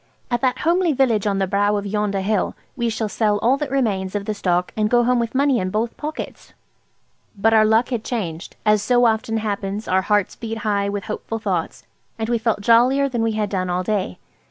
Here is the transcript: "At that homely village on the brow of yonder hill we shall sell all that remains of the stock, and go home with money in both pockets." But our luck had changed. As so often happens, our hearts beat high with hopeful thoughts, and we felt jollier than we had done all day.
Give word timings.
"At 0.31 0.41
that 0.41 0.57
homely 0.61 0.93
village 0.93 1.27
on 1.27 1.37
the 1.37 1.45
brow 1.45 1.75
of 1.77 1.85
yonder 1.85 2.21
hill 2.21 2.55
we 2.75 2.89
shall 2.89 3.07
sell 3.07 3.37
all 3.37 3.55
that 3.57 3.69
remains 3.69 4.15
of 4.15 4.25
the 4.25 4.33
stock, 4.33 4.73
and 4.75 4.89
go 4.89 5.03
home 5.03 5.19
with 5.19 5.35
money 5.35 5.59
in 5.59 5.69
both 5.69 5.95
pockets." 5.95 6.53
But 7.37 7.53
our 7.53 7.65
luck 7.65 7.89
had 7.89 8.03
changed. 8.03 8.55
As 8.65 8.81
so 8.81 9.05
often 9.05 9.37
happens, 9.37 9.87
our 9.87 10.01
hearts 10.01 10.35
beat 10.35 10.57
high 10.65 10.89
with 10.89 11.03
hopeful 11.03 11.37
thoughts, 11.37 11.85
and 12.17 12.29
we 12.29 12.39
felt 12.39 12.61
jollier 12.61 13.07
than 13.07 13.21
we 13.21 13.33
had 13.33 13.51
done 13.51 13.69
all 13.69 13.83
day. 13.83 14.17